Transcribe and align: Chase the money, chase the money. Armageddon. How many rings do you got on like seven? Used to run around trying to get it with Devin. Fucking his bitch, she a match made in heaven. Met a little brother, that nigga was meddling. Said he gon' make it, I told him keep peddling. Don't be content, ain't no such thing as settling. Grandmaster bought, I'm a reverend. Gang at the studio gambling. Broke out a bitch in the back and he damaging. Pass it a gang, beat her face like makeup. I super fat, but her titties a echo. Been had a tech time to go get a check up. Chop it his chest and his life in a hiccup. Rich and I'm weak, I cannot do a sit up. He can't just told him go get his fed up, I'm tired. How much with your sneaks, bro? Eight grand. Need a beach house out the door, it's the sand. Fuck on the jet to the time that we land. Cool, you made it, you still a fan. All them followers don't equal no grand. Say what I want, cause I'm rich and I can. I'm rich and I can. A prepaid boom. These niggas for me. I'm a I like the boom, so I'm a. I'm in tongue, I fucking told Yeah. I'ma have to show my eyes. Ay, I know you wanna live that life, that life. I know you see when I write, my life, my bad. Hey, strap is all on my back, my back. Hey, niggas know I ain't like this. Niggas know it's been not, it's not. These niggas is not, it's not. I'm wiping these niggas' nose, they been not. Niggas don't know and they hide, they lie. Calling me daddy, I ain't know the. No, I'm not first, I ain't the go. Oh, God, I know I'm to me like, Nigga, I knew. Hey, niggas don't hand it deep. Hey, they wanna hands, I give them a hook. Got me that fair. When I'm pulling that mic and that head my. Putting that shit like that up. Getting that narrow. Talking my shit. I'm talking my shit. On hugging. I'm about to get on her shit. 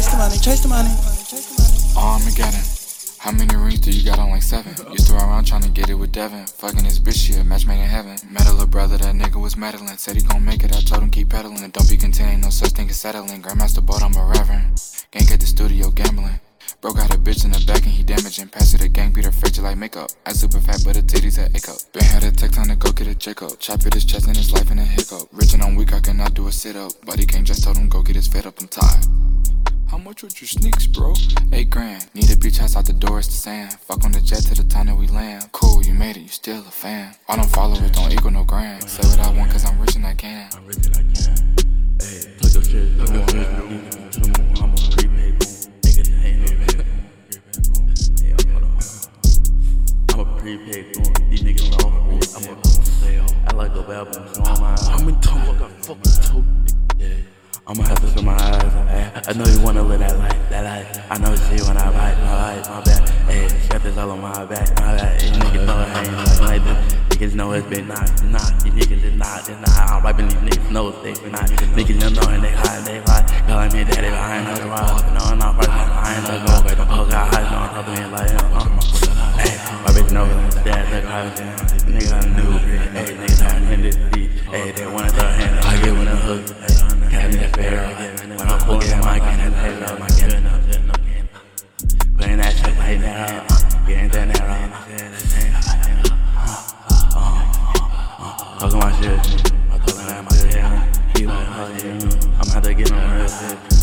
Chase 0.00 0.12
the 0.12 0.16
money, 0.16 0.38
chase 0.38 0.62
the 0.62 0.68
money. 0.68 0.88
Armageddon. 1.94 2.64
How 3.18 3.32
many 3.32 3.54
rings 3.54 3.80
do 3.80 3.90
you 3.90 4.02
got 4.02 4.18
on 4.18 4.30
like 4.30 4.42
seven? 4.42 4.72
Used 4.90 5.08
to 5.08 5.12
run 5.12 5.28
around 5.28 5.44
trying 5.44 5.60
to 5.60 5.68
get 5.68 5.90
it 5.90 5.94
with 5.94 6.10
Devin. 6.10 6.46
Fucking 6.46 6.86
his 6.86 6.98
bitch, 6.98 7.26
she 7.26 7.34
a 7.34 7.44
match 7.44 7.66
made 7.66 7.82
in 7.82 7.86
heaven. 7.86 8.16
Met 8.30 8.46
a 8.46 8.50
little 8.50 8.66
brother, 8.66 8.96
that 8.96 9.14
nigga 9.14 9.38
was 9.38 9.58
meddling. 9.58 9.98
Said 9.98 10.16
he 10.16 10.22
gon' 10.22 10.42
make 10.42 10.64
it, 10.64 10.74
I 10.74 10.80
told 10.80 11.02
him 11.02 11.10
keep 11.10 11.28
peddling. 11.28 11.68
Don't 11.68 11.90
be 11.90 11.98
content, 11.98 12.32
ain't 12.32 12.42
no 12.42 12.48
such 12.48 12.70
thing 12.70 12.88
as 12.88 12.96
settling. 12.96 13.42
Grandmaster 13.42 13.84
bought, 13.84 14.02
I'm 14.02 14.16
a 14.16 14.24
reverend. 14.24 14.80
Gang 15.10 15.28
at 15.30 15.38
the 15.38 15.44
studio 15.44 15.90
gambling. 15.90 16.19
Broke 16.80 16.98
out 16.98 17.14
a 17.14 17.18
bitch 17.18 17.44
in 17.44 17.52
the 17.52 17.62
back 17.66 17.84
and 17.84 17.92
he 17.92 18.02
damaging. 18.02 18.48
Pass 18.48 18.72
it 18.72 18.80
a 18.80 18.88
gang, 18.88 19.12
beat 19.12 19.26
her 19.26 19.32
face 19.32 19.58
like 19.58 19.76
makeup. 19.76 20.10
I 20.24 20.32
super 20.32 20.60
fat, 20.60 20.80
but 20.82 20.96
her 20.96 21.02
titties 21.02 21.36
a 21.36 21.44
echo. 21.54 21.76
Been 21.92 22.04
had 22.04 22.24
a 22.24 22.32
tech 22.32 22.52
time 22.52 22.68
to 22.68 22.76
go 22.76 22.90
get 22.92 23.06
a 23.06 23.14
check 23.14 23.42
up. 23.42 23.58
Chop 23.58 23.84
it 23.84 23.92
his 23.92 24.06
chest 24.06 24.26
and 24.26 24.36
his 24.36 24.50
life 24.50 24.70
in 24.70 24.78
a 24.78 24.84
hiccup. 24.84 25.28
Rich 25.30 25.52
and 25.52 25.62
I'm 25.62 25.74
weak, 25.74 25.92
I 25.92 26.00
cannot 26.00 26.32
do 26.32 26.46
a 26.46 26.52
sit 26.52 26.76
up. 26.76 26.92
He 27.18 27.26
can't 27.26 27.46
just 27.46 27.64
told 27.64 27.76
him 27.76 27.90
go 27.90 28.00
get 28.00 28.16
his 28.16 28.28
fed 28.28 28.46
up, 28.46 28.58
I'm 28.60 28.68
tired. 28.68 29.04
How 29.90 29.98
much 29.98 30.22
with 30.22 30.40
your 30.40 30.48
sneaks, 30.48 30.86
bro? 30.86 31.12
Eight 31.52 31.68
grand. 31.68 32.08
Need 32.14 32.30
a 32.32 32.36
beach 32.38 32.56
house 32.56 32.76
out 32.76 32.86
the 32.86 32.94
door, 32.94 33.18
it's 33.18 33.28
the 33.28 33.34
sand. 33.34 33.74
Fuck 33.74 34.04
on 34.04 34.12
the 34.12 34.20
jet 34.22 34.40
to 34.44 34.54
the 34.54 34.64
time 34.64 34.86
that 34.86 34.96
we 34.96 35.06
land. 35.08 35.52
Cool, 35.52 35.84
you 35.84 35.92
made 35.92 36.16
it, 36.16 36.20
you 36.20 36.28
still 36.28 36.60
a 36.60 36.70
fan. 36.70 37.14
All 37.28 37.36
them 37.36 37.48
followers 37.48 37.90
don't 37.90 38.10
equal 38.10 38.30
no 38.30 38.44
grand. 38.44 38.88
Say 38.88 39.06
what 39.06 39.20
I 39.20 39.36
want, 39.36 39.50
cause 39.50 39.66
I'm 39.66 39.78
rich 39.78 39.96
and 39.96 40.06
I 40.06 40.14
can. 40.14 40.48
I'm 40.54 40.64
rich 40.64 40.86
and 40.86 40.96
I 40.96 41.02
can. 41.02 41.49
A 50.50 50.58
prepaid 50.58 50.92
boom. 50.94 51.30
These 51.30 51.42
niggas 51.42 51.82
for 51.82 51.90
me. 52.08 52.18
I'm 52.34 52.44
a 52.44 53.50
I 53.50 53.54
like 53.54 53.74
the 53.74 53.82
boom, 53.82 54.34
so 54.34 54.42
I'm 54.44 54.62
a. 54.62 54.76
I'm 54.90 55.08
in 55.08 55.20
tongue, 55.20 55.38
I 55.38 55.68
fucking 55.82 56.22
told 56.22 56.44
Yeah. 56.98 57.08
I'ma 57.66 57.82
have 57.84 58.00
to 58.00 58.08
show 58.10 58.22
my 58.22 58.34
eyes. 58.34 58.74
Ay, 58.90 59.22
I 59.28 59.32
know 59.34 59.44
you 59.44 59.60
wanna 59.62 59.82
live 59.82 60.00
that 60.00 60.18
life, 60.18 60.50
that 60.50 60.64
life. 60.64 61.06
I 61.10 61.18
know 61.18 61.30
you 61.30 61.36
see 61.36 61.62
when 61.68 61.76
I 61.76 61.86
write, 61.92 62.18
my 62.18 62.34
life, 62.34 62.68
my 62.68 62.80
bad. 62.82 63.08
Hey, 63.30 63.48
strap 63.64 63.84
is 63.84 63.98
all 63.98 64.10
on 64.10 64.20
my 64.20 64.44
back, 64.46 64.68
my 64.80 64.96
back. 64.96 65.20
Hey, 65.20 65.30
niggas 65.30 65.66
know 65.66 65.76
I 65.76 66.02
ain't 66.02 66.40
like 66.40 66.64
this. 66.64 66.94
Niggas 67.10 67.34
know 67.34 67.52
it's 67.52 67.66
been 67.66 67.86
not, 67.86 68.10
it's 68.10 68.22
not. 68.22 68.64
These 68.64 68.72
niggas 68.72 69.04
is 69.04 69.14
not, 69.14 69.48
it's 69.48 69.60
not. 69.60 69.90
I'm 69.90 70.02
wiping 70.02 70.28
these 70.28 70.38
niggas' 70.38 70.70
nose, 70.70 70.94
they 71.04 71.12
been 71.14 71.32
not. 71.32 71.46
Niggas 71.50 72.00
don't 72.00 72.14
know 72.14 72.28
and 72.32 72.42
they 72.42 72.50
hide, 72.50 72.84
they 72.86 73.00
lie. 73.04 73.22
Calling 73.46 73.72
me 73.72 73.84
daddy, 73.84 74.08
I 74.08 74.38
ain't 74.38 74.46
know 74.48 74.54
the. 74.56 74.66
No, 74.66 75.20
I'm 75.30 75.38
not 75.38 75.54
first, 75.56 75.68
I 75.68 76.16
ain't 76.16 76.26
the 76.26 76.74
go. 76.74 76.86
Oh, 76.90 77.06
God, 77.06 77.34
I 77.34 77.42
know 77.50 77.58
I'm 77.60 77.84
to 77.84 78.00
me 78.00 78.06
like, 78.10 78.29
Nigga, 81.20 82.16
I 82.16 82.24
knew. 82.34 82.56
Hey, 82.96 83.14
niggas 83.14 83.40
don't 83.40 83.62
hand 83.64 83.84
it 83.84 84.12
deep. 84.12 84.30
Hey, 84.48 84.72
they 84.72 84.86
wanna 84.86 85.12
hands, 85.12 85.66
I 85.66 85.76
give 85.82 85.94
them 85.94 86.08
a 86.08 86.16
hook. 86.16 86.46
Got 86.48 87.28
me 87.28 87.36
that 87.36 87.54
fair. 87.54 87.88
When 88.38 88.48
I'm 88.48 88.58
pulling 88.60 88.88
that 88.88 89.04
mic 89.04 89.22
and 89.22 89.52
that 89.52 89.52
head 89.52 89.98
my. 90.00 90.06
Putting 92.16 92.38
that 92.38 92.52
shit 92.56 92.74
like 92.78 93.00
that 93.02 93.50
up. 93.50 93.86
Getting 93.86 94.08
that 94.08 94.26
narrow. 94.38 94.60
Talking 98.58 98.78
my 98.78 98.90
shit. 99.02 99.20
I'm 99.70 99.78
talking 99.80 100.24
my 100.24 100.32
shit. 100.32 100.56
On 101.28 101.44
hugging. 101.44 102.00
I'm 102.40 102.48
about 102.48 102.64
to 102.64 102.72
get 102.72 102.92
on 102.92 102.98
her 102.98 103.28
shit. 103.28 103.79